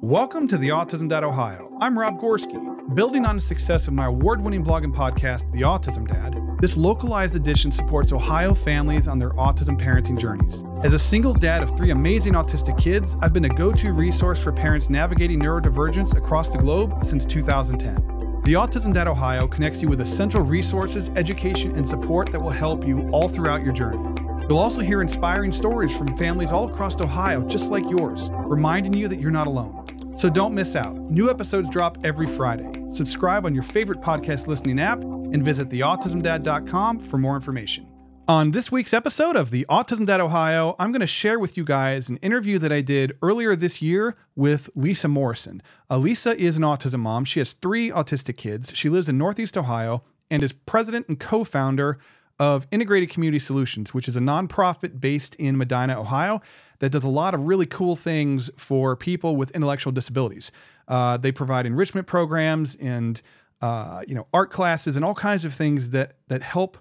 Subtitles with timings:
[0.00, 1.76] Welcome to the Autism Dad Ohio.
[1.80, 2.94] I'm Rob Gorski.
[2.94, 6.76] Building on the success of my award winning blog and podcast, The Autism Dad, this
[6.76, 10.62] localized edition supports Ohio families on their autism parenting journeys.
[10.84, 14.40] As a single dad of three amazing autistic kids, I've been a go to resource
[14.40, 17.96] for parents navigating neurodivergence across the globe since 2010.
[18.44, 22.86] The Autism Dad Ohio connects you with essential resources, education, and support that will help
[22.86, 24.27] you all throughout your journey.
[24.48, 29.06] You'll also hear inspiring stories from families all across Ohio, just like yours, reminding you
[29.06, 30.14] that you're not alone.
[30.16, 30.96] So don't miss out.
[30.96, 32.82] New episodes drop every Friday.
[32.90, 37.86] Subscribe on your favorite podcast listening app and visit theautismdad.com for more information.
[38.26, 41.64] On this week's episode of the Autism Dad Ohio, I'm going to share with you
[41.64, 45.62] guys an interview that I did earlier this year with Lisa Morrison.
[45.90, 47.26] Lisa is an autism mom.
[47.26, 48.72] She has three autistic kids.
[48.74, 51.98] She lives in Northeast Ohio and is president and co founder
[52.38, 56.40] of Integrated Community Solutions, which is a nonprofit based in Medina, Ohio,
[56.78, 60.52] that does a lot of really cool things for people with intellectual disabilities.
[60.86, 63.20] Uh, they provide enrichment programs and
[63.60, 66.78] uh, you know art classes and all kinds of things that that help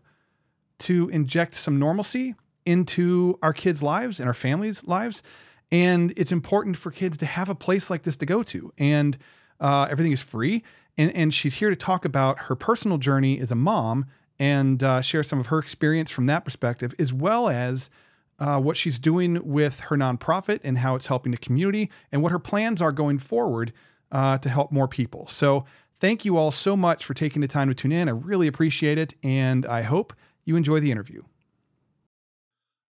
[0.80, 5.24] to inject some normalcy into our kids' lives and our families' lives.
[5.72, 8.72] And it's important for kids to have a place like this to go to.
[8.78, 9.18] And
[9.60, 10.64] uh, everything is free.
[10.98, 14.06] And, and she's here to talk about her personal journey as a mom
[14.40, 17.90] and uh, share some of her experience from that perspective, as well as
[18.40, 22.32] uh, what she's doing with her nonprofit and how it's helping the community and what
[22.32, 23.74] her plans are going forward
[24.12, 25.28] uh, to help more people.
[25.28, 25.66] So,
[26.00, 28.08] thank you all so much for taking the time to tune in.
[28.08, 29.16] I really appreciate it.
[29.24, 30.14] And I hope
[30.46, 31.24] you enjoy the interview.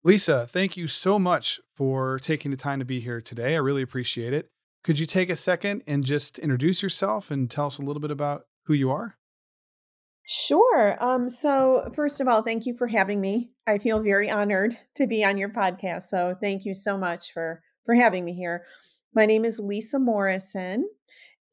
[0.02, 3.54] Lisa, thank you so much for taking the time to be here today.
[3.54, 4.50] I really appreciate it.
[4.82, 8.10] Could you take a second and just introduce yourself and tell us a little bit
[8.10, 9.16] about who you are?
[10.26, 10.96] Sure.
[11.00, 13.50] Um, so, first of all, thank you for having me.
[13.66, 16.04] I feel very honored to be on your podcast.
[16.04, 18.64] So, thank you so much for for having me here.
[19.14, 20.88] My name is Lisa Morrison,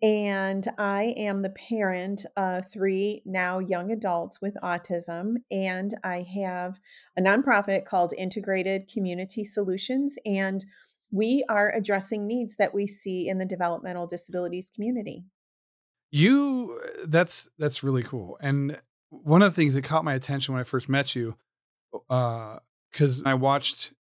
[0.02, 5.36] and I am the parent of three now young adults with autism.
[5.52, 6.80] And I have
[7.18, 10.64] a nonprofit called Integrated Community Solutions, and
[11.12, 15.26] we are addressing needs that we see in the developmental disabilities community.
[16.12, 18.38] You that's that's really cool.
[18.42, 18.80] And
[19.10, 21.36] one of the things that caught my attention when I first met you,
[22.10, 22.58] uh,
[22.92, 23.94] because I watched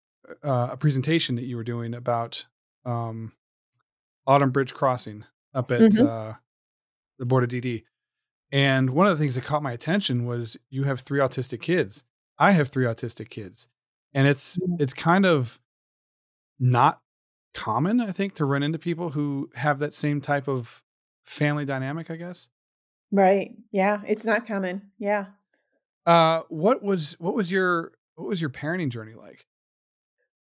[0.43, 2.45] uh, a presentation that you were doing about
[2.85, 3.33] um,
[4.27, 6.05] Autumn Bridge Crossing up at mm-hmm.
[6.05, 6.33] uh,
[7.19, 7.83] the board of DD.
[8.51, 12.03] And one of the things that caught my attention was you have three autistic kids.
[12.37, 13.69] I have three autistic kids,
[14.13, 14.81] and it's mm-hmm.
[14.81, 15.59] it's kind of
[16.59, 17.01] not
[17.53, 20.83] common, I think, to run into people who have that same type of
[21.23, 22.49] family dynamic, I guess.
[23.11, 23.51] Right.
[23.71, 24.91] Yeah, it's not common.
[24.97, 25.25] Yeah.
[26.05, 29.45] Uh what was what was your what was your parenting journey like?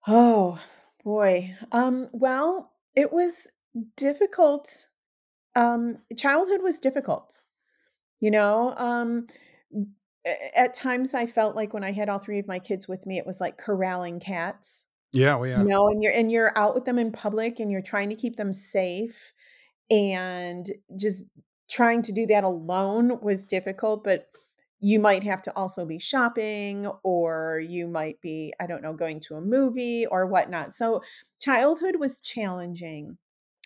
[0.09, 0.59] Oh,
[1.05, 1.55] boy.
[1.73, 3.49] Um well, it was
[3.97, 4.89] difficult.
[5.55, 7.43] Um childhood was difficult.
[8.21, 9.27] You know, um
[10.57, 13.19] at times I felt like when I had all three of my kids with me
[13.19, 14.85] it was like corralling cats.
[15.13, 15.59] Yeah, well, yeah.
[15.59, 18.17] You know, and you're and you're out with them in public and you're trying to
[18.17, 19.34] keep them safe
[19.91, 20.67] and
[20.99, 21.27] just
[21.69, 24.29] trying to do that alone was difficult, but
[24.81, 29.21] you might have to also be shopping or you might be, I don't know, going
[29.21, 30.75] to a movie or whatnot.
[30.75, 31.03] So
[31.41, 33.17] childhood was challenging,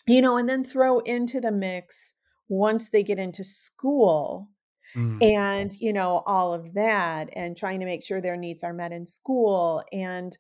[0.07, 2.15] you know, and then throw into the mix
[2.49, 4.49] once they get into school
[4.95, 5.21] mm.
[5.23, 8.93] and, you know, all of that and trying to make sure their needs are met
[8.93, 10.39] in school and,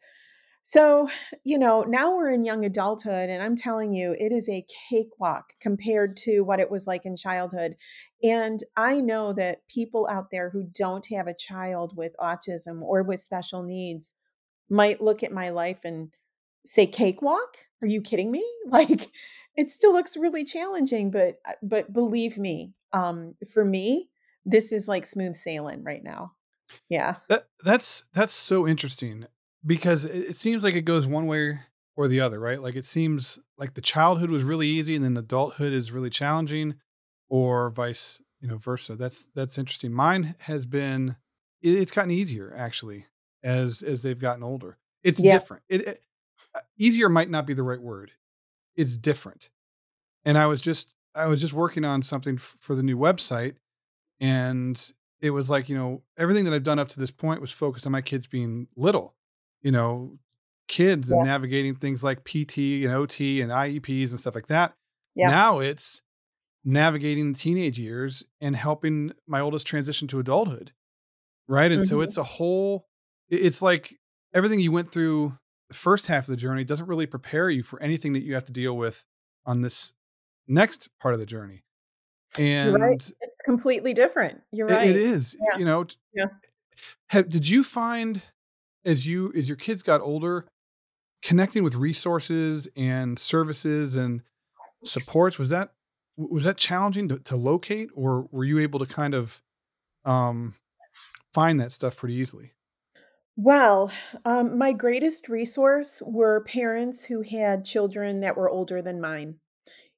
[0.68, 1.08] so,
[1.44, 5.54] you know, now we're in young adulthood, and I'm telling you, it is a cakewalk
[5.62, 7.74] compared to what it was like in childhood.
[8.22, 13.02] And I know that people out there who don't have a child with autism or
[13.02, 14.12] with special needs
[14.68, 16.12] might look at my life and
[16.66, 17.56] say, cakewalk?
[17.80, 18.44] Are you kidding me?
[18.66, 19.10] Like,
[19.56, 24.10] it still looks really challenging, but uh, but believe me, um, for me,
[24.44, 26.32] this is like smooth sailing right now.
[26.90, 27.14] Yeah.
[27.30, 29.26] That that's that's so interesting
[29.64, 31.60] because it, seems like it goes one way
[31.96, 32.60] or the other, right?
[32.60, 36.74] Like it seems like the childhood was really easy and then adulthood is really challenging,
[37.28, 38.96] or vice, you know, versa.
[38.96, 39.92] That's that's interesting.
[39.92, 41.16] Mine has been
[41.60, 43.06] it's gotten easier actually
[43.42, 44.78] as as they've gotten older.
[45.02, 45.32] It's yeah.
[45.32, 45.62] different.
[45.68, 46.00] It, it
[46.54, 48.12] uh, easier might not be the right word.
[48.76, 49.50] It's different.
[50.24, 53.56] And I was just I was just working on something f- for the new website
[54.20, 57.50] and it was like, you know, everything that I've done up to this point was
[57.50, 59.14] focused on my kids being little
[59.62, 60.18] you know,
[60.68, 61.16] kids yeah.
[61.16, 64.74] and navigating things like PT and OT and IEPs and stuff like that.
[65.14, 65.28] Yeah.
[65.28, 66.02] Now it's
[66.64, 70.72] navigating the teenage years and helping my oldest transition to adulthood.
[71.48, 71.72] Right.
[71.72, 71.88] And mm-hmm.
[71.88, 72.86] so it's a whole,
[73.30, 73.96] it's like
[74.34, 75.36] everything you went through
[75.68, 78.44] the first half of the journey doesn't really prepare you for anything that you have
[78.44, 79.04] to deal with
[79.46, 79.94] on this
[80.46, 81.64] next part of the journey.
[82.36, 82.90] You're right.
[82.90, 84.42] And It's completely different.
[84.52, 84.88] You're it, it right.
[84.88, 85.58] is, Yeah.
[85.58, 86.26] you know, Yeah.
[87.08, 88.22] have, did you find
[88.84, 90.46] as you as your kids got older,
[91.22, 94.22] connecting with resources and services and
[94.84, 95.72] supports was that
[96.16, 99.42] was that challenging to, to locate or were you able to kind of
[100.04, 100.54] um
[101.34, 102.52] find that stuff pretty easily
[103.36, 103.92] Well,
[104.24, 109.38] um, my greatest resource were parents who had children that were older than mine.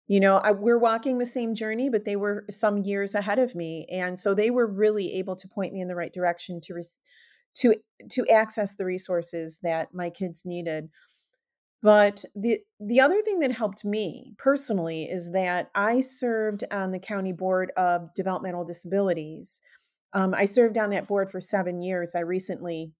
[0.09, 3.55] You know, I, we're walking the same journey, but they were some years ahead of
[3.55, 6.75] me, and so they were really able to point me in the right direction to
[7.57, 7.75] to
[8.11, 10.89] to access the resources that my kids needed.
[11.83, 16.99] But the the other thing that helped me personally is that I served on the
[16.99, 19.63] county board of developmental disabilities.
[20.13, 22.15] Um, I served on that board for seven years.
[22.15, 22.93] I recently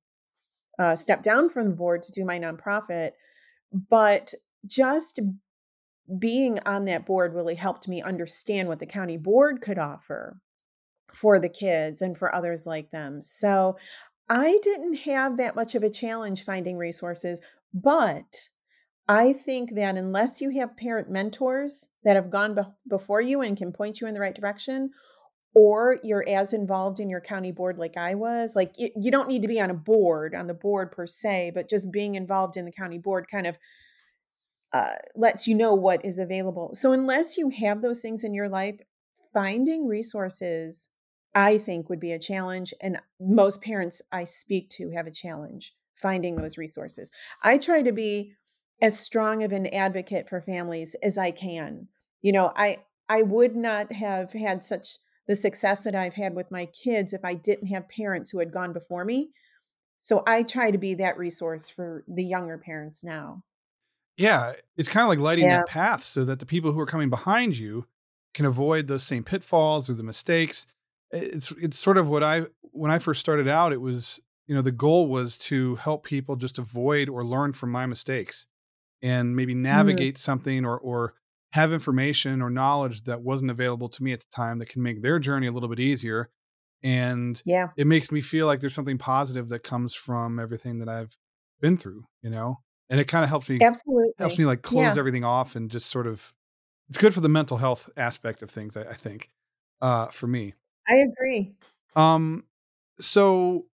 [0.79, 3.11] uh, stepped down from the board to do my nonprofit,
[3.91, 4.33] but
[4.67, 5.21] just
[6.19, 10.41] being on that board really helped me understand what the county board could offer
[11.13, 13.21] for the kids and for others like them.
[13.21, 13.77] So
[14.31, 17.43] I didn't have that much of a challenge finding resources,
[17.75, 18.49] but
[19.09, 23.57] I think that unless you have parent mentors that have gone be- before you and
[23.57, 24.91] can point you in the right direction,
[25.53, 29.27] or you're as involved in your county board like I was, like you, you don't
[29.27, 32.57] need to be on a board, on the board per se, but just being involved
[32.57, 33.59] in the county board kind of
[34.73, 36.71] uh, lets you know what is available.
[36.75, 38.79] So, unless you have those things in your life,
[39.35, 40.89] finding resources,
[41.35, 42.75] I think, would be a challenge.
[42.81, 47.13] And most parents I speak to have a challenge finding those resources.
[47.43, 48.35] I try to be
[48.83, 51.89] as strong of an advocate for families as I can.
[52.23, 52.79] You know, I
[53.09, 57.25] I would not have had such the success that I've had with my kids if
[57.25, 59.31] I didn't have parents who had gone before me.
[59.99, 63.45] So I try to be that resource for the younger parents now.
[64.17, 65.49] yeah it's kind of like lighting Yeah.
[65.49, 67.87] that path so that the people who are coming behind you
[68.35, 70.67] can avoid those same pitfalls or the mistakes
[71.13, 74.63] it's it's sort of what i when i first started out it was you know
[74.63, 78.47] the goal was to help people just avoid or learn from my mistakes
[79.03, 80.05] and maybe Mhm.
[80.05, 81.15] navigate something or or
[81.53, 85.03] have information or knowledge that wasn't available to me at the time that can make
[85.03, 86.31] their journey a little bit easier
[86.83, 87.73] and Yeah.
[87.77, 91.17] it makes me feel like there's something positive that comes from everything that I've
[91.61, 92.57] been through, you know?
[92.91, 95.71] And it kind of helps me absolutely helps me like close Yeah, everything off and
[95.71, 96.35] just sort of
[96.89, 99.31] it's good for the mental health aspect of things, I, I think,
[99.83, 100.55] uh, for me.
[100.91, 101.53] I agree.
[101.95, 102.45] Um,
[103.01, 103.67] so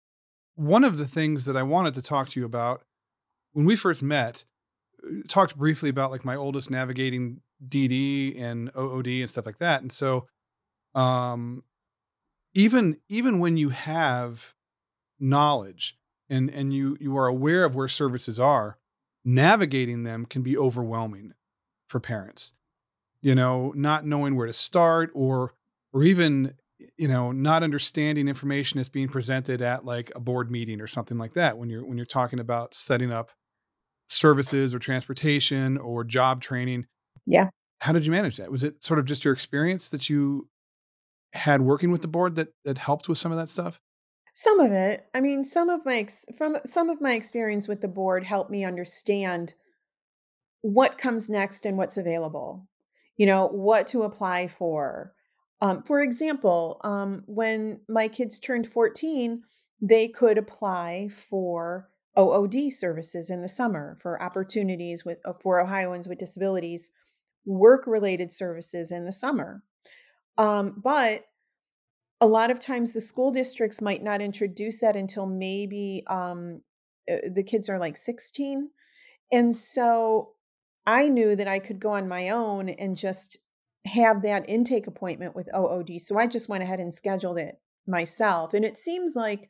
[0.54, 2.82] one of the things that I wanted to talk to you about
[3.52, 4.44] when we first met,
[5.02, 9.80] uh, talked briefly about like my oldest navigating DD and OOD and stuff like that.
[9.80, 10.26] And so,
[10.94, 11.62] um,
[12.54, 14.54] even even when you have
[15.18, 15.98] knowledge
[16.28, 18.78] and and you you are aware of where services are,
[19.24, 21.32] navigating them can be overwhelming
[21.88, 22.52] for parents.
[23.22, 25.54] You know, not knowing where to start or
[25.92, 26.54] or even
[26.96, 31.16] you know not understanding information that's being presented at like a board meeting or something
[31.18, 33.30] like that when you're when you're talking about setting up
[34.08, 36.86] services or transportation or job training
[37.26, 37.48] Yeah.
[37.80, 40.48] how did you manage that was it sort of just your experience that you
[41.32, 43.80] had working with the board that that helped with some of that stuff
[44.34, 45.06] Some of it.
[45.14, 48.50] I mean, some of my ex- from some of my experience with the board helped
[48.50, 49.54] me understand
[50.60, 52.66] what comes next and what's available.
[53.16, 55.14] You know, what to apply for.
[55.60, 59.42] Um, for example, um, when my kids turned 14,
[59.80, 66.08] they could apply for OOD services in the summer for opportunities with uh, for Ohioans
[66.08, 66.92] with disabilities,
[67.44, 69.62] work related services in the summer.
[70.38, 71.24] Um, but
[72.20, 76.62] a lot of times the school districts might not introduce that until maybe um,
[77.10, 78.70] uh, the kids are like 16
[79.32, 80.32] and so
[80.86, 83.38] i knew that i could go on my own and just
[83.86, 88.52] have that intake appointment with ood so i just went ahead and scheduled it myself
[88.54, 89.48] and it seems like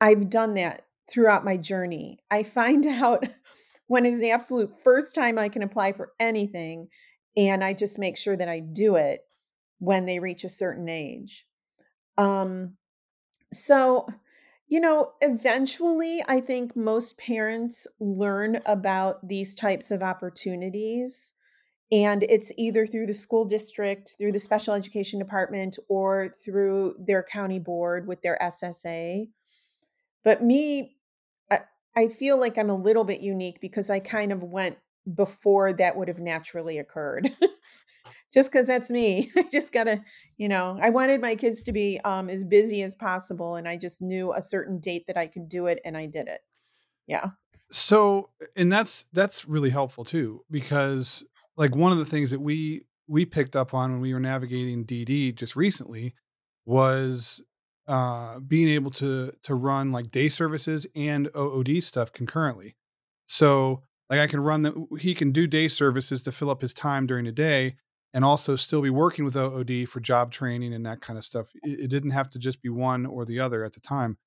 [0.00, 2.18] i've done that throughout my journey.
[2.30, 3.24] I find out
[3.86, 6.88] when is the absolute first time i can apply for anything
[7.36, 9.20] and i just make sure that i do it
[9.78, 11.46] when they reach a certain age.
[12.16, 12.76] Um,
[13.52, 14.06] so,
[14.68, 21.34] you know, eventually, I think most parents learn about these types of opportunities,
[21.92, 27.22] and it's either through the school district, through the special education department, or through their
[27.22, 29.28] county board with their SSA.
[30.24, 30.96] But me,
[31.50, 31.60] I,
[31.96, 34.78] I feel like I'm a little bit unique because I kind of went
[35.14, 37.30] before that would have naturally occurred.
[38.32, 39.30] just because that's me.
[39.36, 40.02] I just gotta,
[40.36, 43.76] you know, I wanted my kids to be um, as busy as possible, and I
[43.76, 46.40] just knew a certain date that I could do it, and I did it.
[47.06, 47.30] Yeah.
[47.70, 51.24] so and that's that's really helpful too because
[51.56, 54.84] like one of the things that we we picked up on when we were navigating
[54.84, 56.14] DD just recently
[56.64, 57.40] was
[57.88, 62.74] uh, being able to to run like day services and OOD stuff concurrently.
[63.26, 66.74] So like I can run the he can do day services to fill up his
[66.74, 67.76] time during the day
[68.12, 71.46] and also still be working with OOD for job training and that kind of stuff.
[71.62, 74.18] It, it didn't have to just be one or the other at the time.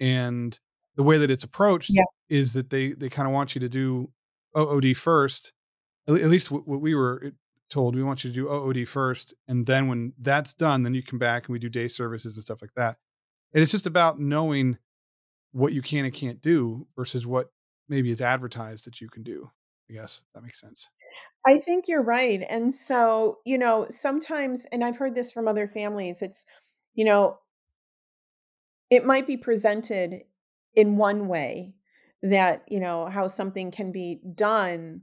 [0.00, 0.58] And
[0.96, 2.04] the way that it's approached Yeah.
[2.28, 4.10] is that they they kind of want you to do
[4.56, 5.52] OOD first.
[6.08, 7.30] At, least what, what we were eh,
[7.68, 11.02] told, we want you to do OOD first, and then when that's done, then you
[11.02, 12.96] come back and we do day services and stuff like that.
[13.52, 14.78] And it's just about knowing
[15.52, 17.50] what you can and can't do versus what
[17.88, 19.50] maybe is advertised that you can do.
[19.90, 20.88] I guess that makes sense.
[21.46, 22.44] I think you're right.
[22.48, 26.44] And so, you know, sometimes, and I've heard this from other families, it's,
[26.94, 27.38] you know,
[28.90, 30.22] it might be presented
[30.74, 31.74] in one way
[32.22, 35.02] that, you know, how something can be done.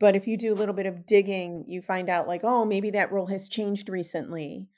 [0.00, 2.90] But if you do a little bit of digging, you find out like, oh, maybe
[2.90, 4.68] that rule has changed recently.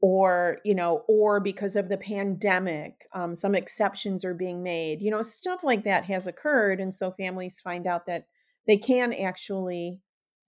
[0.00, 5.00] Or, you know, or because of the pandemic, um, some exceptions are being made.
[5.00, 6.80] You know, stuff like that has occurred.
[6.80, 8.26] And so families find out that
[8.66, 10.00] they can actually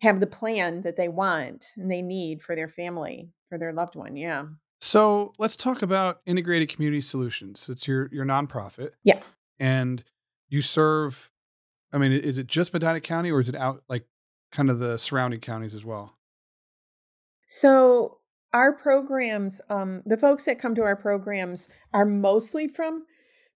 [0.02, 3.96] have the plan that they want and they need for their family, for their loved
[3.96, 4.16] one.
[4.16, 4.44] Yeah.
[4.80, 7.68] So let's talk about integrated community solutions.
[7.70, 9.22] It's your your nonprofit, Yeah.
[9.58, 10.04] and
[10.48, 11.30] you serve.
[11.92, 14.04] I mean, is it just Medina County, or is it out like
[14.56, 16.14] kind of the surrounding counties as well?
[17.46, 18.18] So
[18.54, 23.04] our programs, um, the folks that come to our programs are mostly from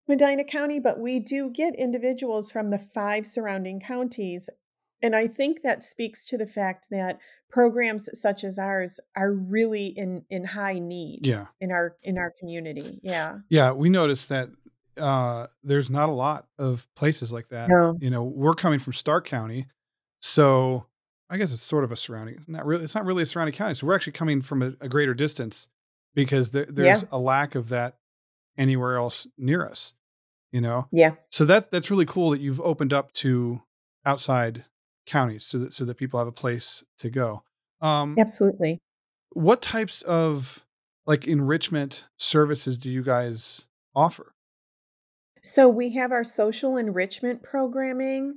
[0.07, 4.51] Medina County, but we do get individuals from the five surrounding counties.
[5.03, 9.87] And I think that speaks to the fact that programs such as ours are really
[9.87, 13.01] in in high need Yeah, in our in our community.
[13.03, 13.39] Yeah.
[13.49, 13.73] yeah.
[13.73, 14.51] We noticed that
[14.99, 17.71] uh, there's not a lot of places like that.
[17.71, 17.97] No.
[18.01, 19.67] You know, we're coming from Stark County,
[20.21, 20.85] so
[21.31, 22.45] I guess it's sort of a surrounding.
[22.49, 22.85] Not really.
[22.85, 23.75] It's not really a surrounding county.
[23.75, 25.69] So we're actually coming from a, a greater distance
[26.15, 26.73] because there, Yeah.
[26.73, 27.97] there's a lack of that
[28.59, 29.95] anywhere else near us.
[30.53, 31.13] You know, Yeah.
[31.31, 33.63] So that that's really cool that you've opened up to
[34.05, 34.65] outside
[35.07, 37.45] counties so that so that people have a place to go.
[37.81, 38.79] Um, Absolutely.
[39.31, 40.65] what types of
[41.07, 43.63] like enrichment services do you guys
[43.95, 44.35] offer?
[45.43, 48.35] So we have our social enrichment programming,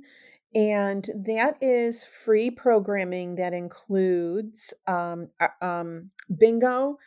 [0.54, 5.28] and that is free programming that includes um,
[5.60, 6.98] um, bingo,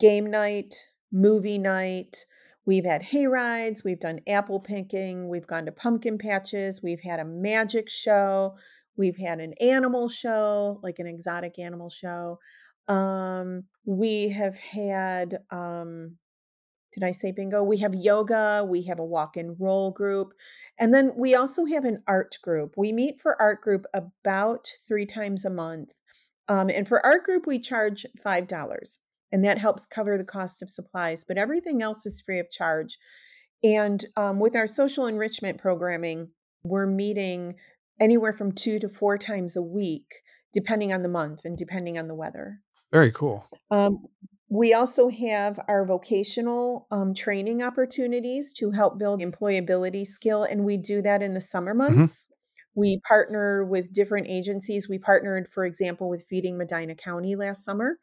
[0.00, 0.74] game night,
[1.12, 2.16] movie night.
[2.66, 7.20] We've had hay rides, we've done apple picking, we've gone to pumpkin patches, we've had
[7.20, 8.56] a magic show,
[8.96, 12.38] we've had an animal show, like an exotic animal show.
[12.88, 16.16] Um, we have had um,
[16.94, 17.62] did I say bingo?
[17.62, 20.32] We have yoga, we have a walk and roll group,
[20.78, 22.74] and then we also have an art group.
[22.76, 25.92] We meet for art group about three times a month.
[26.48, 28.98] Um, and for art group, we charge $5,
[29.32, 32.96] and that helps cover the cost of supplies, but everything else is free of charge.
[33.64, 36.28] And um, with our social enrichment programming,
[36.62, 37.56] we're meeting
[38.00, 40.22] anywhere from two to four times a week,
[40.52, 42.60] depending on the month and depending on the weather.
[42.92, 43.44] Very cool.
[43.72, 44.04] Um,
[44.54, 50.76] we also have our vocational um, training opportunities to help build employability skill, and we
[50.76, 51.78] do that in the summer Mhm.
[51.96, 52.28] months.
[52.76, 54.88] We partner with different agencies.
[54.88, 57.98] We partnered, for example, with Feeding Medina County last summer.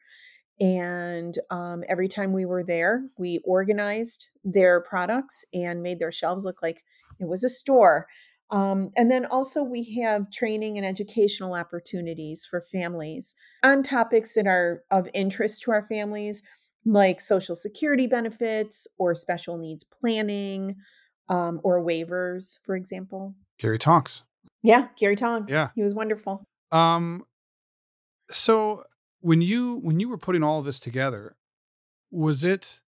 [0.60, 6.46] And um, every time we were there, we organized their products and made their shelves
[6.46, 6.84] look like
[7.20, 8.08] it was a store.
[8.52, 14.46] Um, and then also, we have training and educational opportunities for families on topics that
[14.46, 16.44] are of interest to our families,
[16.86, 20.76] like Social Security benefits or special needs planning
[21.30, 23.36] um, or waivers, for example.
[23.58, 24.24] Gary Tonks.
[24.64, 25.50] Yeah, Gary Tonks.
[25.50, 25.70] Yeah.
[25.74, 26.44] He was wonderful.
[26.72, 27.26] Um,
[28.30, 28.84] so
[29.22, 31.38] when you when you were putting all of this together,
[32.12, 32.82] was it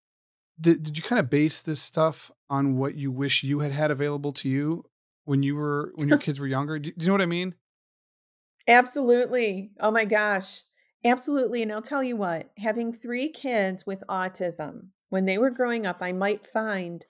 [0.59, 3.91] did did you kind of base this stuff on what you wish you had had
[3.91, 4.83] available to you
[5.25, 6.79] when you were when your kids were younger?
[6.79, 7.55] Do, you know what I mean?
[8.67, 9.71] Absolutely.
[9.79, 10.61] Oh my gosh.
[11.05, 11.61] Absolutely.
[11.61, 15.97] And I'll tell you what, having three kids with autism, when they were growing up,
[16.01, 17.05] I might find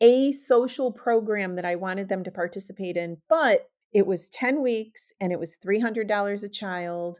[0.00, 5.12] a social program that I wanted them to participate in, but it was 10 weeks
[5.20, 7.18] and it was $300 a child.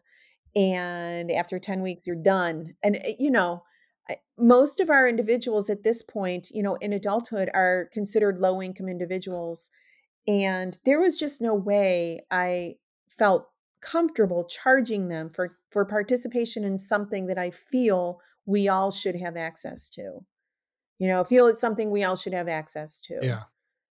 [0.56, 2.74] And after 10 weeks, you're done.
[2.82, 3.62] And, eh, you know,
[4.38, 8.88] most of our individuals at this point, you know, in adulthood are considered low income
[8.88, 9.70] individuals.
[10.26, 12.76] And there was just no way I
[13.08, 13.48] felt
[13.80, 19.36] comfortable charging them for, for participation in something that I feel we all should have
[19.36, 20.20] access to.
[20.98, 23.18] You know, feel it's something we all should have access to.
[23.22, 23.44] Yeah.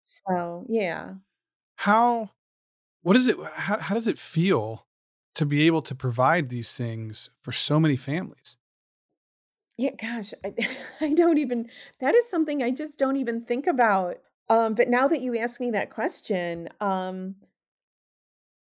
[0.03, 1.13] So, yeah.
[1.75, 2.32] How
[3.03, 4.86] what is it how how does it feel
[5.36, 8.58] to be able to provide these things for so many families.
[9.77, 10.53] Yeah, gosh, I
[11.01, 14.17] I don't even that is something I just don't even think about.
[14.49, 17.35] Um, but now that you ask me that question, um,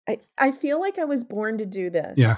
[0.08, 2.24] I I feel like I was born to do this.
[2.24, 2.36] Yeah.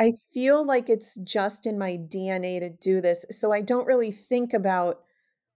[0.00, 4.12] I feel like it's just in my DNA to do this, so I don't really
[4.12, 5.02] think about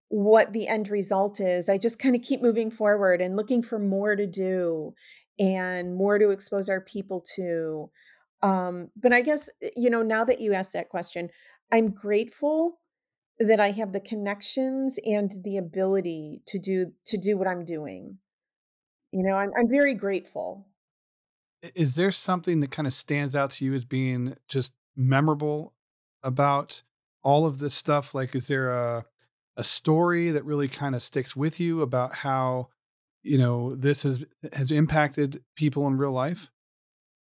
[0.09, 1.69] what the end result is.
[1.69, 4.95] I just kinda keep moving forward and looking for more to do
[5.39, 7.91] and more to expose our people to.
[8.43, 11.31] Um, but I guess, eh, you know, now that you asked that question,
[11.73, 12.80] I'm grateful
[13.47, 18.17] that I have the connections and the ability to do to do what I'm doing.
[19.11, 20.67] You know, I'm I'm very grateful.
[21.75, 25.73] Is there something that kind of stands out to you as being just memorable
[26.23, 26.81] about
[27.23, 28.15] all of this stuff?
[28.15, 29.05] Like, is there a
[29.57, 32.69] a story that really kind of sticks with you about how
[33.23, 36.51] you know this has has impacted people in real life?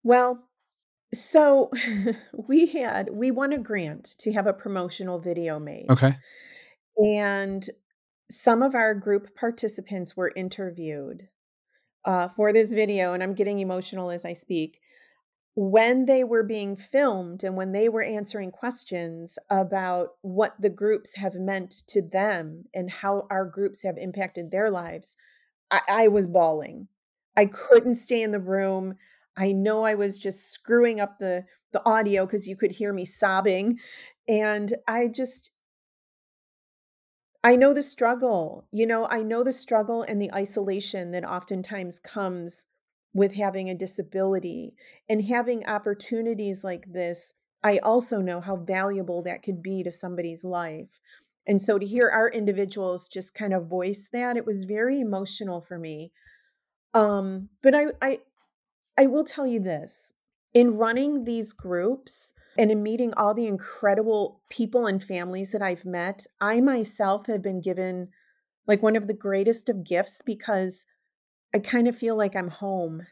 [0.02, 0.45] Well,
[1.12, 1.70] so
[2.48, 5.86] we had we won a grant to have a promotional video made.
[5.90, 6.16] Okay.
[6.96, 7.66] And
[8.30, 11.28] some of our group participants were interviewed
[12.04, 14.80] uh, for this video, and I'm getting emotional as I speak.
[15.54, 21.16] When they were being filmed and when they were answering questions about what the groups
[21.16, 25.16] have meant to them and how our groups have impacted their lives,
[25.70, 26.88] I, I was bawling.
[27.36, 28.96] I couldn't stay in the room.
[29.36, 33.04] I know I was just screwing up the the audio because you could hear me
[33.04, 33.78] sobbing.
[34.28, 35.52] And I just
[37.44, 38.66] I know the struggle.
[38.72, 42.66] You know, I know the struggle and the isolation that oftentimes comes
[43.14, 44.74] with having a disability
[45.08, 47.34] and having opportunities like this.
[47.62, 51.00] I also know how valuable that could be to somebody's life.
[51.46, 55.60] And so to hear our individuals just kind of voice that, it was very emotional
[55.60, 56.12] for me.
[56.94, 58.18] Um, but I, I
[58.98, 60.14] I will tell you this
[60.54, 65.84] in running these groups and in meeting all the incredible people and families that I've
[65.84, 68.08] met, I myself have been given
[68.66, 70.86] like one of the greatest of gifts because
[71.54, 73.06] I kind of feel like I'm home.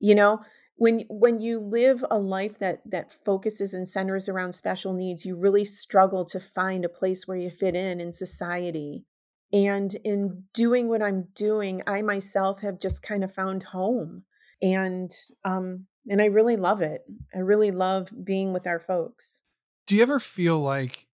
[0.00, 0.40] You know,
[0.76, 5.36] when when you live a life that that focuses and centers around special needs, you
[5.36, 9.04] really struggle to find a place where you fit in in society.
[9.52, 14.24] And in doing what I'm doing, I myself have just kind of found home
[14.62, 15.10] and
[15.44, 17.02] um and I really love it.
[17.34, 19.42] I really love being with our folks.
[19.86, 21.06] Do you ever feel like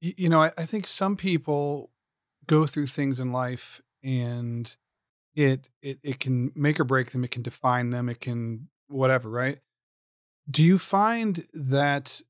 [0.00, 0.42] you know?
[0.42, 1.90] I, I think some people
[2.46, 4.76] go through things in life and
[5.34, 7.24] it it it can make or break them.
[7.24, 8.08] It can define them.
[8.08, 9.28] It can whatever.
[9.30, 9.58] Right?
[10.48, 12.20] Do you find that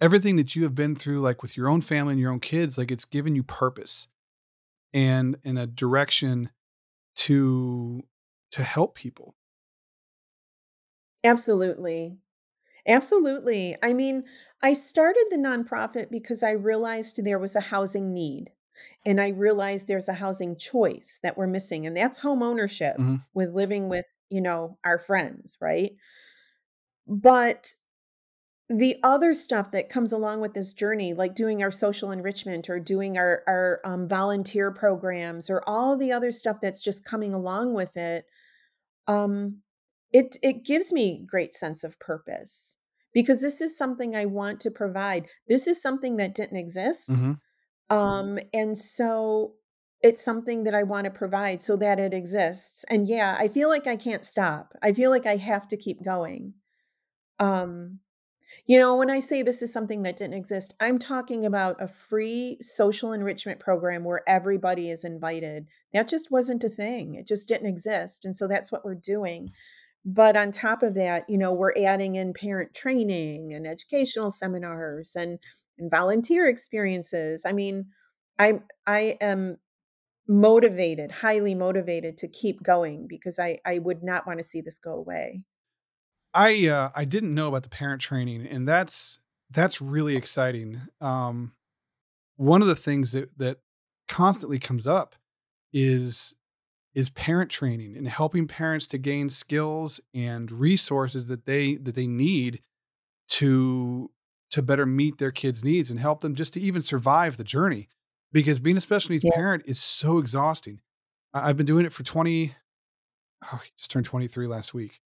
[0.00, 2.78] everything that you have been through, like with your own family and your own kids,
[2.78, 4.08] like it's given you purpose
[4.94, 6.50] and in a direction
[7.16, 8.04] to
[8.52, 9.36] to help people?
[11.24, 12.18] Absolutely.
[12.88, 13.76] Absolutely.
[13.82, 14.24] I mean,
[14.62, 18.52] I started the nonprofit because I realized there was a housing need
[19.06, 23.18] and I realized there's a housing choice that we're missing and that's home ownership Mhm.
[23.34, 25.92] with living with, you know, our friends, right?
[27.06, 27.74] But
[28.70, 32.80] The other stuff that comes along with this journey, like doing our social enrichment or
[32.80, 37.74] doing our our, um, volunteer programs or all the other stuff that's just coming along
[37.74, 38.26] with it,
[39.08, 39.62] um,
[40.12, 42.78] it it gives me great sense of purpose
[43.14, 45.26] because this is something I want to provide.
[45.48, 47.40] This is something that didn't exist, Mhm.
[47.90, 49.54] um, and so
[50.02, 53.86] it's something that I wanna provide so that it exists, and yeah, I feel like
[53.88, 54.74] I can't stop.
[54.82, 56.54] I feel like I have to keep going.
[57.38, 58.00] Um
[58.66, 61.88] you know, when I say this is something that didn't exist, I'm talking about a
[61.88, 65.66] free social enrichment program where everybody is invited.
[65.92, 67.14] That just wasn't a thing.
[67.14, 68.24] It just didn't exist.
[68.24, 69.50] And so that's what we're doing.
[70.04, 75.12] But on top of that, you know, we're adding in parent training and educational seminars
[75.16, 75.38] and,
[75.78, 77.44] and volunteer experiences.
[77.46, 77.86] I mean,
[78.38, 79.58] I'm I am
[80.28, 84.78] motivated, highly motivated to keep going because I I would not want to see this
[84.78, 85.42] go away.
[86.34, 89.18] I uh, I didn't know about the parent training, and that's
[89.50, 90.82] that's really exciting.
[91.00, 91.52] Um,
[92.36, 93.58] one of the things that that
[94.08, 95.16] constantly comes up
[95.72, 96.34] is
[96.94, 102.06] is parent training and helping parents to gain skills and resources that they that they
[102.06, 102.60] need
[103.28, 104.10] to
[104.50, 107.88] to better meet their kids' needs and help them just to even survive the journey.
[108.32, 109.30] Because being a special needs Yeah.
[109.34, 110.80] parent is so exhausting.
[111.34, 112.54] I- I've been doing it for 20
[113.52, 115.00] oh, he just turned 23 last week.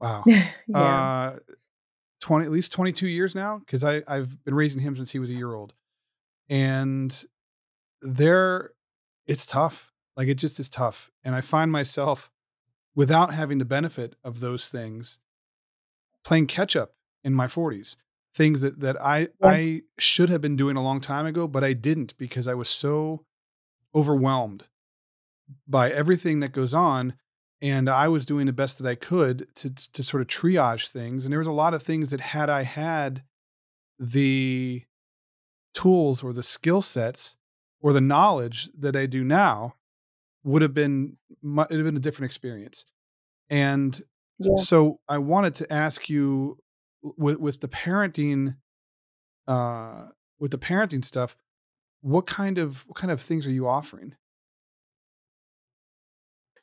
[0.00, 0.24] Wow.
[0.66, 0.78] yeah.
[0.78, 1.38] Uh
[2.20, 5.30] 20 at least 22 years now because I I've been raising him since he was
[5.30, 5.74] a year old.
[6.50, 7.24] And
[8.02, 8.72] there
[9.30, 9.92] it's tough.
[10.16, 11.10] Like it just is tough.
[11.22, 12.30] And I find myself
[12.94, 15.20] without having the benefit of those things
[16.24, 17.96] playing catch up in my 40s
[18.34, 19.26] things that that I Yeah.
[19.42, 22.68] I should have been doing a long time ago but I didn't because I was
[22.68, 23.24] so
[23.94, 24.68] overwhelmed
[25.66, 27.14] by everything that goes on
[27.62, 31.24] and I was doing the best that I could to to sort of triage things
[31.24, 33.22] and there was a lot of things that had I had
[33.98, 34.84] the
[35.74, 37.36] tools or the skill sets
[37.80, 39.74] or the knowledge that I do now
[40.44, 42.86] would have been it have been a different experience
[43.48, 44.00] and
[44.38, 44.56] Yeah.
[44.56, 46.58] so I wanted to ask you
[47.02, 48.56] with with the parenting
[49.46, 50.06] uh
[50.38, 51.36] with the parenting stuff
[52.02, 54.14] what kind of what kind of things are you offering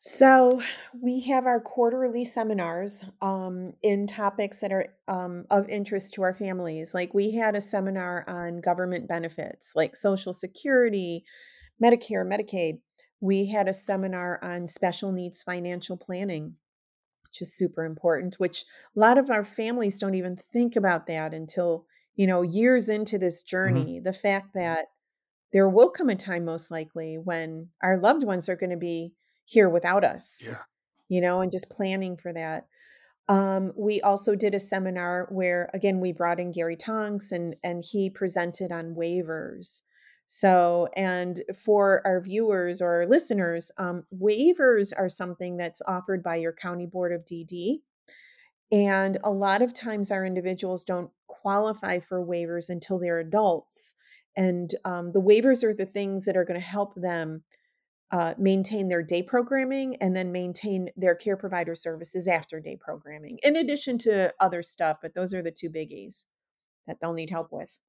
[0.07, 0.61] So
[1.01, 6.33] we have our quarterly seminars um, in topics that are um, of interest to our
[6.33, 6.93] families.
[6.93, 11.25] Like we had a seminar on government benefits, like Social Security,
[11.83, 12.81] Medicare, Medicaid.
[13.21, 16.57] We had a seminar on special needs financial planning,
[17.23, 18.63] which is super important, which
[18.95, 23.17] a lot of our families don't even think about that until, you know, years into
[23.17, 23.91] this Mhm.
[23.91, 23.99] journey.
[23.99, 24.87] The fact that
[25.53, 29.15] there will come a time, most likely, when our loved ones are going to be
[29.47, 30.61] here without us, yeah
[31.09, 32.67] you know, and just planning for that.
[33.29, 37.83] Um, we also did a seminar where, again, we brought in Gary Tonks and and
[37.83, 39.81] he presented on waivers.
[40.25, 46.35] So, and for our viewers or our listeners, um, waivers are something that's offered by
[46.35, 47.77] your county board of DD.
[48.69, 53.95] And a lot of times our individuals don't qualify for waivers until they're adults.
[54.35, 57.43] And um, the waivers are the things that are going to help them
[58.11, 63.37] uh, maintain their day programming and then maintain their care provider services after day programming,
[63.43, 64.97] in addition to other stuff.
[65.01, 66.25] But those are the two biggies
[66.87, 67.79] that they'll need help with.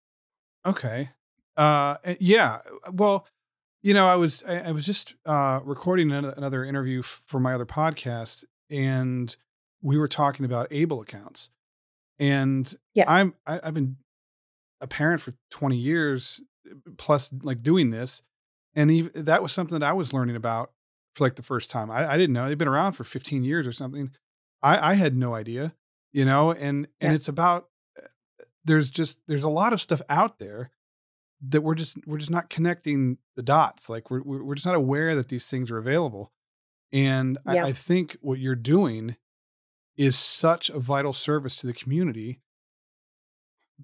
[0.66, 1.10] okay
[1.56, 3.26] uh eh, yeah uh, well
[3.82, 7.54] you know i was i, I was just uh recording another, interview f- for my
[7.54, 9.34] other podcast and
[9.82, 11.50] we were talking about able accounts
[12.18, 13.06] and Yes.
[13.08, 13.96] i'm I, i've been
[14.80, 18.22] a parent for 20 years uh, plus like doing this
[18.74, 20.72] and even, that was something that i was learning about
[21.14, 23.66] for like the first time i, I didn't know they've been around for 15 years
[23.66, 24.10] or something
[24.62, 25.74] i i had no idea
[26.12, 27.12] you know and and Yeah.
[27.14, 28.06] it's about uh,
[28.64, 30.70] there's just there's a lot of stuff out there
[31.48, 35.14] that we're just we're just not connecting the dots like we're we're just not aware
[35.14, 36.32] that these things are available
[36.92, 37.66] and i, Yeah.
[37.66, 39.16] I think what you're doing
[39.96, 42.40] is such a vital service to the community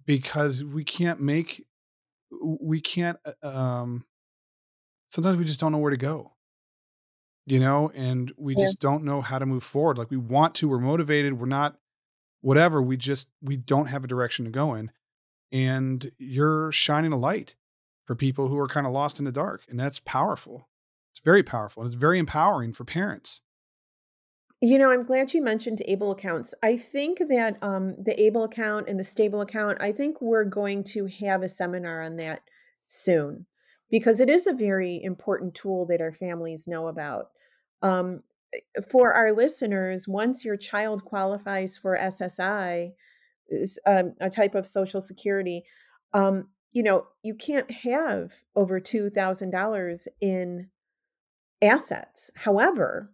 [0.06, 1.64] because we can't make
[2.42, 4.04] we can't uh, um
[5.14, 6.32] sometimes we just don't know where to go
[7.46, 8.64] you know and we Yeah.
[8.64, 11.78] just don't know how to move forward like we want to we're motivated we're not
[12.40, 14.90] whatever we just we don't have a direction to go in
[15.52, 17.54] and you're shining a light
[18.06, 20.68] for people who are kind of lost in the dark and that's powerful
[21.12, 23.40] it's very powerful and it's very empowering for parents
[24.60, 26.54] You know, I'm glad you mentioned Able accounts.
[26.62, 30.84] I think that um, the Able account and the Stable account, I think we're going
[30.94, 32.40] to have a seminar on that
[32.86, 33.44] soon
[33.94, 37.26] because it is a very important tool that our families know about.
[37.80, 38.24] Um,
[38.90, 42.90] for our listeners, once your child qualifies for SSI,
[43.86, 45.62] um, a type of Social Security,
[46.12, 50.70] um, you know, you can't have over $2,000 in
[51.62, 52.32] assets.
[52.34, 53.12] However,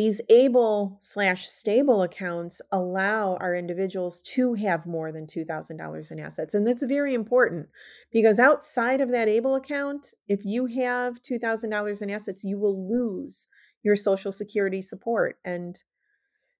[0.00, 6.54] these able slash stable accounts allow our individuals to have more than $2,000 in assets.
[6.54, 7.68] And that's very important
[8.10, 13.48] because outside of that able account, if you have $2,000 in assets, you will lose
[13.82, 15.36] your Social Security support.
[15.44, 15.76] And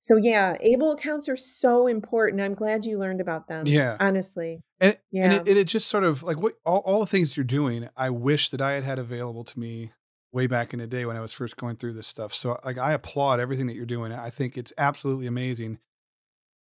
[0.00, 2.42] so, yeah, able accounts are so important.
[2.42, 4.62] I'm glad you learned about them, yeah honestly.
[4.80, 5.36] and and Yeah.
[5.36, 8.10] it, and it just sort of like what all, all the things you're doing i
[8.10, 9.92] wish that i had had available to me
[10.32, 12.32] way back in the day when i was first going through this stuff.
[12.34, 14.12] So like i applaud everything that you're doing.
[14.12, 15.78] I think it's absolutely amazing.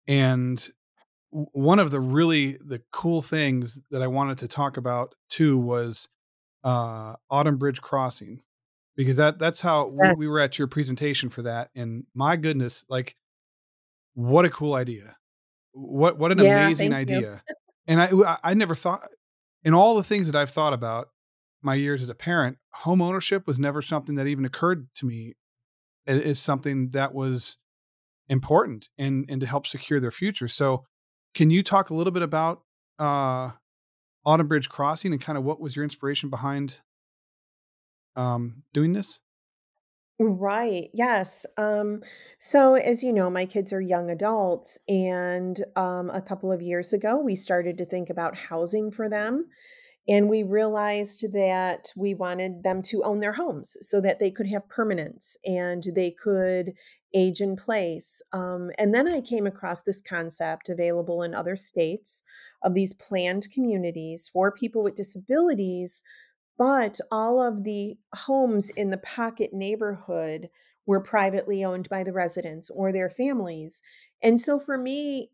[0.08, 0.67] And
[1.32, 6.08] one of the really the cool things that i wanted to talk about too was
[6.63, 8.41] uh autumn bridge crossing
[8.95, 12.86] because that that's how we, we were at your presentation for that and my goodness
[12.88, 13.15] like
[14.13, 15.17] what a cool idea.
[15.73, 16.63] What what an Yeah.
[16.63, 17.43] amazing idea.
[17.88, 19.10] And i I never thought
[19.65, 21.10] in all the things that i've thought about
[21.65, 25.34] my years as a parent home ownership was never something that even occurred to me
[26.06, 27.58] as something that was
[28.30, 30.86] important and and to help secure their future so
[31.34, 32.62] can you talk a little bit about
[32.99, 33.51] uh
[34.25, 36.80] autumn bridge crossing and kind of what was your inspiration behind
[38.15, 39.19] um doing this
[40.17, 40.89] Right.
[40.93, 41.45] Yes.
[41.58, 42.01] Um,
[42.38, 46.93] so as you know, my kids are young adults, and um, a couple of years
[46.93, 49.47] ago, we started to think about housing for them.
[50.08, 54.48] And we realized that we wanted them to own their homes so that they could
[54.48, 56.74] have permanence and they could
[57.13, 58.22] age in place.
[58.32, 62.22] Um, and then I came across this concept available in other states
[62.62, 66.04] of these planned communities for people with disabilities,
[66.58, 70.50] but all of the homes in the pocket neighborhood
[70.86, 73.82] were privately owned by the residents or their families.
[74.22, 75.32] And so for me,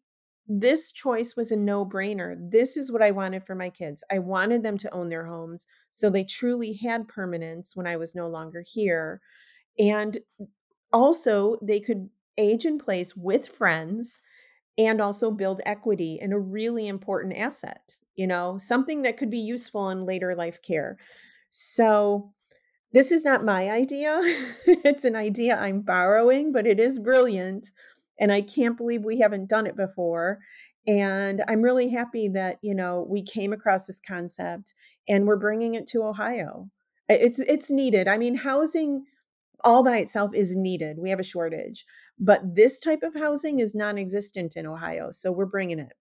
[0.48, 2.36] this choice was a no brainer.
[2.40, 4.04] This is what I wanted for my kids.
[4.12, 8.16] I wanted them to own their homes so they truly had permanence when I was
[8.16, 9.22] no longer here.
[9.78, 10.18] And
[10.92, 14.22] also, they could age in place with friends
[14.78, 19.40] and also build equity in a really important asset, you know, something that could be
[19.40, 20.98] useful in later life care.
[21.50, 22.32] So,
[22.94, 24.20] this is not my idea.
[24.66, 27.68] it's an idea I'm borrowing, but it is brilliant.
[28.22, 30.40] And I can't believe we haven't done it before.
[30.88, 34.74] And I'm really happy that, you know, we came across this concept
[35.10, 36.70] and we're bringing it to Ohio.
[37.10, 38.08] It's it's needed.
[38.08, 39.06] I mean, housing
[39.64, 40.98] all by itself is needed.
[41.00, 41.86] We have a shortage,
[42.18, 45.94] but this type of housing is non-existent in Ohio, so we're bringing it.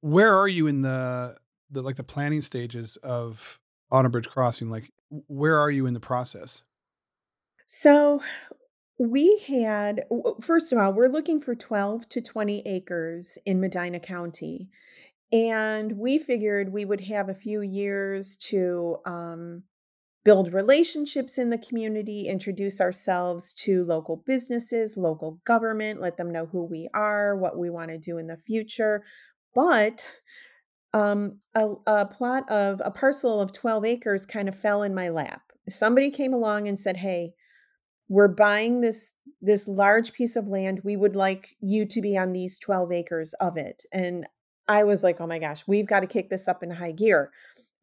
[0.00, 1.36] Where are you in the
[1.70, 4.70] the like the planning stages of Autumn Bridge Crossing?
[4.70, 4.90] Like,
[5.28, 6.62] where are you in the process?
[7.66, 8.20] So
[8.98, 10.04] we had,
[10.40, 14.68] first of all, we're looking for 12 to 20 acres in Medina County.
[15.32, 19.64] And we figured we would have a few years to um,
[20.24, 26.46] build relationships in the community, introduce ourselves to local businesses, local government, let them know
[26.46, 29.02] who we are, what we want to do in the future.
[29.54, 30.14] But
[30.92, 35.08] um, a, a plot of a parcel of 12 acres kind of fell in my
[35.08, 35.42] lap.
[35.68, 37.34] Somebody came along and said, Hey,
[38.08, 42.32] we're buying this this large piece of land we would like you to be on
[42.32, 43.84] these 12 acres of it.
[43.92, 44.26] And
[44.68, 47.30] i was like oh my gosh we've got to kick this up in high gear.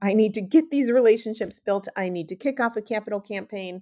[0.01, 1.87] I need to get these relationships built.
[1.95, 3.81] I need to kick off a capital campaign.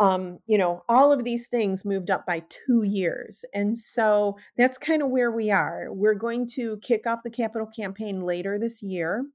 [0.00, 3.44] Um you know all of these things moved up by 2 years.
[3.54, 5.88] And so that's kind of where we are.
[5.90, 9.26] We're going to kick off the capital campaign later this year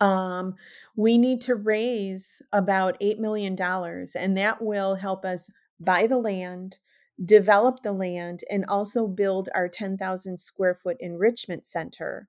[0.00, 0.54] um,
[0.96, 6.78] we need to raise about $8 million, and that will help us buy the land,
[7.24, 12.28] develop the land, and also build our 10,000 square foot enrichment center.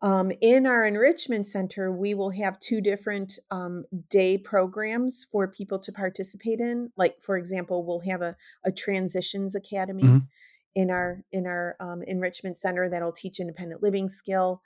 [0.00, 5.78] Um, in our enrichment center, we will have two different um, day programs for people
[5.80, 6.92] to participate in.
[6.96, 10.18] Like, for example, we'll have a, a transitions academy mm-hmm.
[10.76, 14.62] in our in our um, enrichment center that'll teach independent living skill.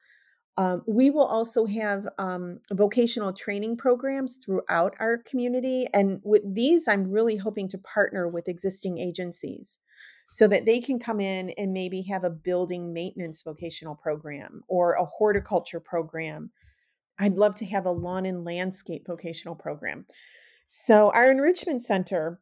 [0.59, 5.87] Um, we will also have um, vocational training programs throughout our community.
[5.95, 9.79] And with these, I'm really hoping to partner with existing agencies
[10.31, 14.95] so that they can come in and maybe have a building maintenance vocational program or
[14.95, 16.51] a horticulture program.
[17.19, 20.07] I'd love to have a lawn and landscape vocational program.
[20.69, 22.41] So, our enrichment center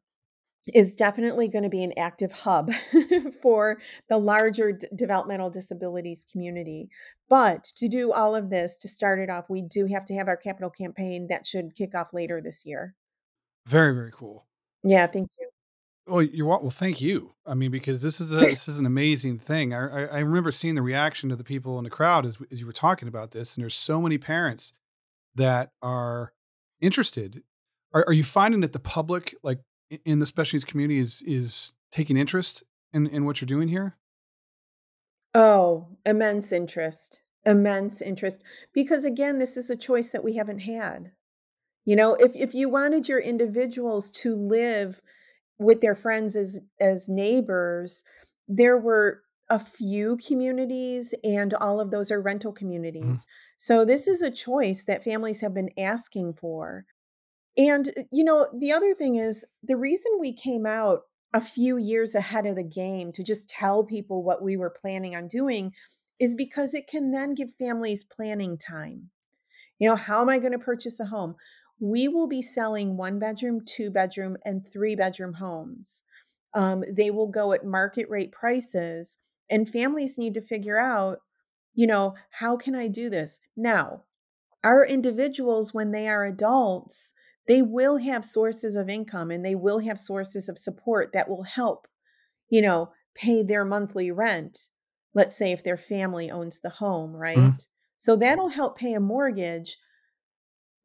[0.75, 2.71] is definitely going to be an active hub
[3.43, 6.89] for the larger d- developmental disabilities community.
[7.29, 10.29] But to do all of this, to start it off, we do have to have
[10.29, 12.95] our capital campaign that should kick off later this year.
[13.67, 14.47] Very, very cool.
[14.83, 15.49] Yeah, thank you.
[16.07, 16.71] Well, you're well.
[16.71, 17.35] Thank you.
[17.47, 19.73] I mean, because this is a this is an amazing thing.
[19.73, 22.59] I, I, I remember seeing the reaction of the people in the crowd as as
[22.59, 24.73] you were talking about this, and there's so many parents
[25.37, 26.33] that are
[26.81, 27.45] interested.
[27.93, 29.61] Are, are you finding that the public, like
[30.05, 33.97] in the special needs community is is taking interest in in what you're doing here?
[35.35, 37.23] Oh, immense interest.
[37.47, 38.43] Immense interest
[38.75, 41.13] because again, this is a choice that we haven't had.
[41.87, 45.01] You know, if if you wanted your individuals to live
[45.59, 48.05] with their friends as as neighbors,
[48.47, 52.59] there were a few communities and all of those are rental mm-hmm.
[52.59, 53.25] communities.
[53.25, 53.55] Mm-hmm.
[53.59, 56.85] So this is a choice that families have been asking for.
[57.57, 61.77] And, uh, you know, the other thing is the reason we came out a few
[61.77, 65.73] years ahead of the game to just tell people what we were planning on doing
[66.19, 69.11] is because it can then give families planning time.
[69.79, 71.37] You know, how am I going to purchase a home?
[71.81, 76.03] We will be selling one bedroom, two bedroom, and three bedroom homes.
[76.53, 81.19] Um, they will go at market rate prices, and families need to figure out,
[81.75, 83.41] you know, how can I do this?
[83.57, 84.03] Now,
[84.63, 87.15] our individuals, when they are adults,
[87.51, 91.43] they will have sources of income and they will have sources of support that will
[91.43, 91.89] help,
[92.49, 94.69] you know, pay their monthly rent.
[95.15, 97.37] Let's say if their family owns the home, right?
[97.37, 97.57] Mm-hmm.
[97.97, 99.79] So that'll help pay a mortgage.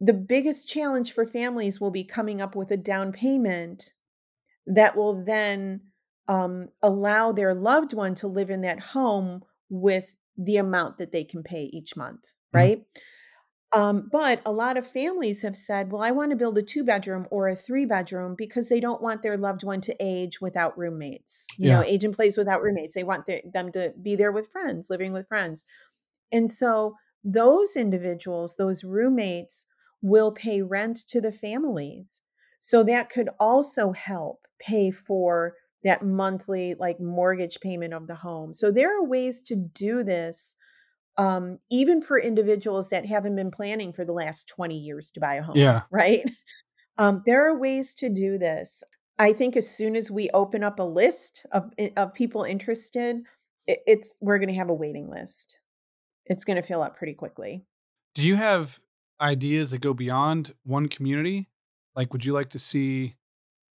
[0.02, 3.94] The biggest challenge for families will be coming up with a down payment
[4.66, 5.82] that will then
[6.28, 11.26] um, allow their loved one to live in that home with the amount that they
[11.26, 12.80] can pay each month, right?
[12.80, 13.02] Mm-hmm.
[13.76, 16.84] Um, but a lot of families have said, well, I want to build a two
[16.86, 20.78] bedroom or a three bedroom because they don't want their loved one to age without
[20.78, 21.84] roommates, you know, Yeah.
[21.84, 22.94] age in place without roommates.
[22.94, 25.66] They want their, them to be there with friends, living with friends.
[26.32, 29.68] And so those individuals, those roommates,
[30.02, 32.22] will pay rent to the families.
[32.60, 38.54] So that could also help pay for that monthly like mortgage payment of the home.
[38.54, 40.56] So there are ways to do this
[41.18, 45.36] um, even for individuals that haven't been planning for the last 20 years to buy
[45.36, 45.82] a home, Yeah.
[45.92, 46.30] right?
[46.98, 48.82] Um, there are ways to do this.
[49.20, 53.18] I think as soon as we open up a list of, eh, of people interested,
[53.68, 55.60] it, it's we're going to have a waiting list.
[56.26, 57.66] It's going to fill up pretty quickly.
[58.14, 58.80] Do you have
[59.20, 61.50] ideas that go beyond one community?
[61.98, 63.16] Like, would you like to see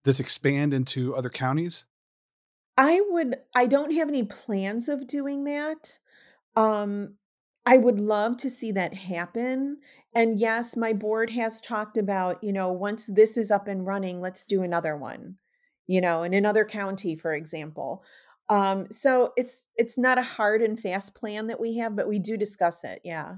[0.04, 1.86] this expand into other counties?
[2.76, 3.36] I would.
[3.54, 5.98] I don't have any plans of doing that.
[6.54, 7.14] Um,
[7.66, 9.78] I would love to see that happen.
[10.14, 14.20] And yes, my board has talked about, you know, once this is up and running,
[14.20, 15.36] let's do another one,
[15.88, 18.04] you know, in another county, for example.
[18.48, 22.20] Um, so it's it's not a hard and fast plan that we have, but we
[22.20, 23.00] do discuss it.
[23.04, 23.36] Yeah.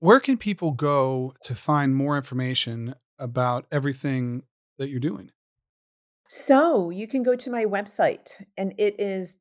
[0.00, 4.42] Where can people go to find more information about everything
[4.78, 5.30] that you're doing?
[6.28, 9.34] So you can go to my website and it is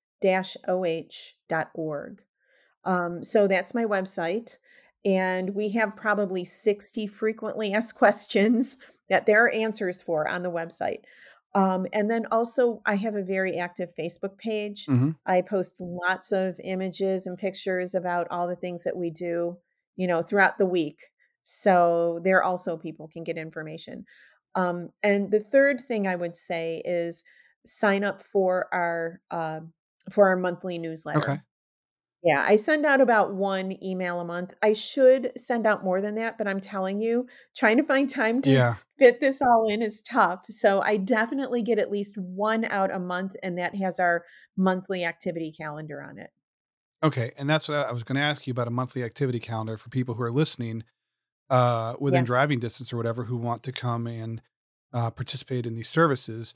[2.87, 4.59] Um, so that's my website.
[5.05, 8.77] And we have probably 60 frequently asked questions
[9.11, 11.01] that there are answers for on the website.
[11.55, 14.87] Um, and then also, I have a very active Facebook page.
[14.87, 15.15] Mhm.
[15.25, 19.59] I post lots of images and pictures about all the things that we do,
[19.95, 21.13] you know, throughout the week.
[21.47, 24.07] So there also people can get information.
[24.55, 27.23] Um, and the third thing I would say is
[27.67, 29.61] sign up for our uh,
[30.11, 31.27] for our monthly newsletter.
[31.27, 31.41] Okay.
[32.23, 34.55] Yeah, I send out about 1 email a month.
[34.63, 37.27] I should send out more than that, but I'm telling you,
[37.57, 38.77] trying to find time to Yeah.
[38.99, 40.45] fit this all in is tough.
[40.51, 44.25] So I definitely get at least 1 out a month, and that has our
[44.57, 46.31] monthly activity calendar on it.
[47.03, 47.33] Okay.
[47.37, 49.91] And that's what I was going to ask you about a monthly activity calendar for
[49.91, 50.85] people who are listening
[51.51, 54.41] uh, within Yeah, driving distance or whatever who want to come and
[54.93, 56.55] uh, participate in these services.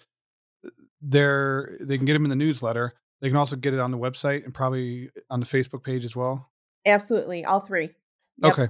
[1.01, 2.94] They're, they can get them in the newsletter.
[3.20, 6.14] They can also get it on the website and probably on the Facebook page as
[6.14, 6.51] well.
[6.87, 7.90] absolutely, all 3.
[8.38, 8.68] Yep, Okay.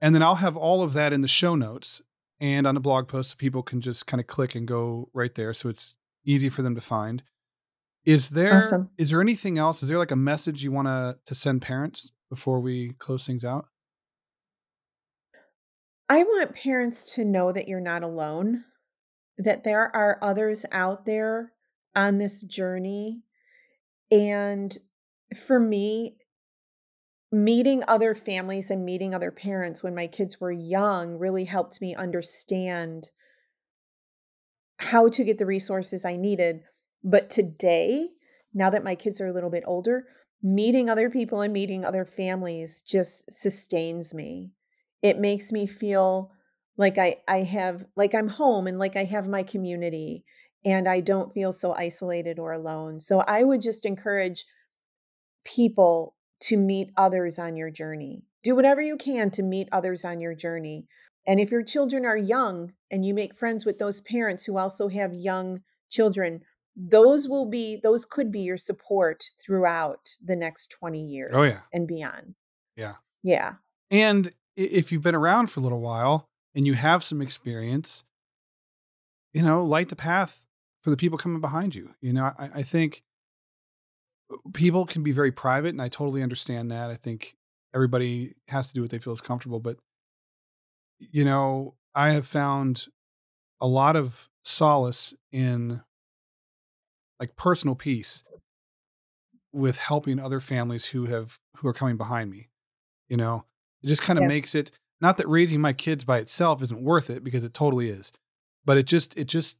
[0.00, 2.00] And then I'll have all of that in the show notes
[2.40, 5.34] and on the blog post so people can just kind of click and go right
[5.34, 5.52] there.
[5.52, 7.22] So it's easy for them to find.
[8.04, 8.90] Is there awesome.
[8.96, 9.82] is there anything else?
[9.82, 13.44] Is there like a message you want to to send parents before we close things
[13.44, 13.66] out?
[16.08, 18.64] I want parents to know that you're not alone,
[19.36, 21.52] that there are others out there
[21.94, 23.22] on this journey,
[24.10, 24.76] and
[25.34, 26.16] for me,
[27.30, 31.94] Meeting other families and meeting other parents when my kids were young really helped me
[31.94, 33.10] understand
[34.78, 36.62] how to get the resources I needed.
[37.04, 38.08] But today,
[38.54, 40.06] now that my kids are a little bit older,
[40.42, 44.52] meeting other people and meeting other families just sustains me.
[45.02, 46.32] It makes me feel
[46.76, 50.24] like I I have like I'm home and like I have my community
[50.64, 53.00] and I don't feel so isolated or alone.
[53.00, 54.44] So I would just encourage
[55.44, 58.22] people to meet others on your journey.
[58.42, 60.86] Do whatever you can to meet others on your journey.
[61.26, 64.88] And if your children are young and you make friends with those parents who also
[64.88, 66.42] have young children,
[66.76, 71.16] those will be those could be your support throughout the next 20 Oh yeah.
[71.16, 72.38] years and beyond.
[72.76, 72.94] Yeah.
[73.22, 73.54] Yeah.
[73.90, 78.04] And if you've been around for a little while and you have some experience,
[79.32, 80.46] you know, light the path
[80.82, 81.94] for the people coming behind you.
[82.00, 83.02] You know, I, I think
[84.52, 86.90] people can be very private and I totally understand that.
[86.90, 87.36] I think
[87.72, 89.76] everybody has to do what they feel is comfortable, but
[90.98, 92.86] you know, I have found
[93.60, 95.82] a lot of solace in
[97.20, 98.24] like personal peace
[99.52, 102.48] with helping other families who have who are coming behind me.
[103.08, 103.44] You know,
[103.82, 104.26] it just kind of Yeah.
[104.26, 104.70] makes it
[105.00, 108.12] not that raising my kids by itself isn't worth it because it totally is.
[108.64, 109.58] But it just it just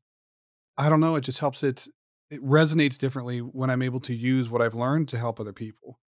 [0.78, 1.88] I don't know, it just helps it
[2.30, 6.00] it resonates differently when I'm able to use what I've learned to help other people,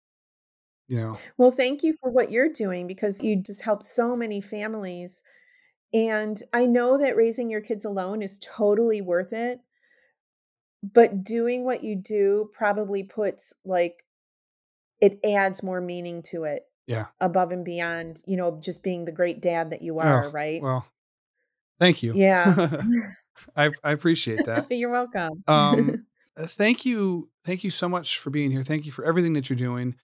[0.87, 1.21] you know.
[1.37, 5.23] Well, thank you for what you're doing because you just help so many families.
[5.93, 9.61] And I know that raising your kids alone is totally worth it,
[10.81, 14.05] but doing what you do probably puts like
[15.01, 17.05] it adds more meaning to it Yeah.
[17.21, 20.59] above and beyond, you know, just being the great dad that you Oh, are, right?
[20.61, 20.85] well,
[21.79, 22.13] thank you.
[22.15, 22.81] Yeah.
[23.55, 24.65] I, I appreciate that.
[24.71, 25.43] You're welcome.
[25.47, 28.63] Um, uh, thank you, thank you so much for being here.
[28.63, 29.95] Thank you for everything that you're doing,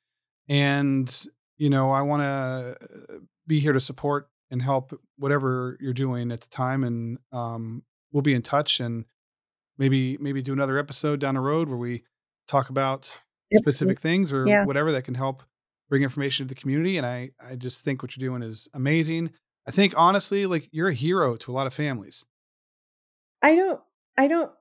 [0.48, 1.26] and
[1.58, 6.42] you know I want to be here to support and help whatever you're doing at
[6.42, 9.06] the time, and um, we'll be in touch and
[9.78, 12.04] maybe maybe do another episode down the road where we
[12.48, 13.20] talk about
[13.54, 14.66] specific things or Yeah.
[14.66, 15.44] whatever that can help
[15.90, 16.98] bring information to the community.
[16.98, 19.32] And I I just think what you're doing is amazing.
[19.68, 22.26] I think honestly, like you're a hero to a lot of families.
[23.42, 23.82] I don't
[24.18, 24.52] I don't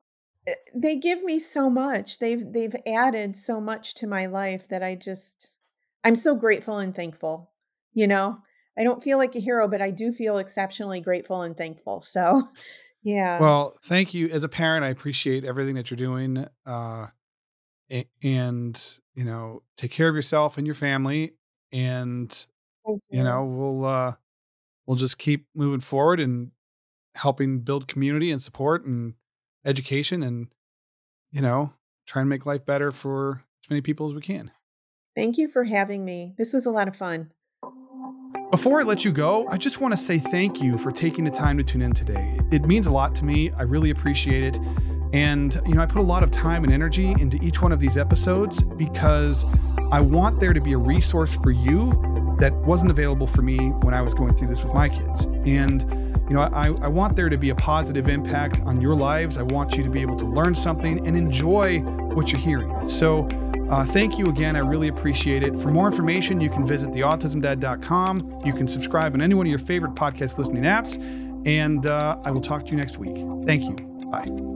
[0.46, 2.18] eh, they give me so much.
[2.18, 5.56] They've they've added so much to my life that I just
[6.04, 7.50] I'm so grateful and thankful,
[7.94, 8.38] you know?
[8.78, 12.00] I don't feel like a hero, but I do feel exceptionally grateful and thankful.
[12.00, 12.48] So,
[13.02, 13.38] yeah.
[13.40, 14.28] Well, thank you.
[14.28, 16.46] As a parent, I appreciate everything that you're doing.
[16.66, 17.06] Uh,
[18.22, 21.34] and you know, take care of yourself and your family.
[21.72, 22.46] And
[22.86, 23.24] you you.
[23.24, 24.14] know, we'll uh,
[24.86, 26.50] we'll just keep moving forward and
[27.14, 29.14] helping build community and support and
[29.64, 30.48] education, and
[31.32, 31.72] you know,
[32.06, 34.50] try and make life better for as many people as we can.
[35.16, 36.34] Thank you for having me.
[36.36, 37.30] This was a lot of fun.
[38.50, 41.30] Before I let you go, I just want to say thank you for taking the
[41.30, 42.38] time to tune in today.
[42.52, 43.50] It means a lot to me.
[43.52, 44.58] I really appreciate it.
[45.14, 47.78] And, you know, I put a lot of time and energy into each one of
[47.78, 49.46] these episodes because
[49.92, 53.94] I want there to be a resource for you that wasn't available for me when
[53.94, 55.26] I was going through this with my kids.
[55.46, 55.82] And,
[56.28, 59.38] you know, I, I want there to be a positive impact on your lives.
[59.38, 62.88] I want you to be able to learn something and enjoy what you're hearing.
[62.88, 63.28] So,
[63.70, 64.56] uh, thank you again.
[64.56, 65.56] I really appreciate it.
[65.60, 68.42] For more information, you can visit theautismdad.com.
[68.44, 70.98] You can subscribe on any one of your favorite podcast listening apps.
[71.46, 73.14] And uh, I will talk to you next week.
[73.46, 73.76] Thank you.
[74.10, 74.53] Bye.